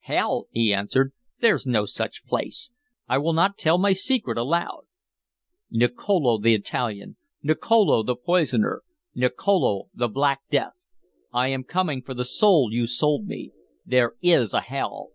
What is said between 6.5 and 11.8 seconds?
Italian! Nicolo the Poisoner! Nicolo the Black Death! I am